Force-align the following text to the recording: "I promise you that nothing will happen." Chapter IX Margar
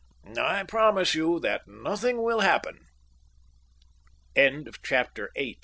"I 0.39 0.63
promise 0.63 1.13
you 1.13 1.39
that 1.41 1.67
nothing 1.67 2.23
will 2.23 2.39
happen." 2.39 2.79
Chapter 4.81 5.29
IX 5.35 5.57
Margar 5.57 5.57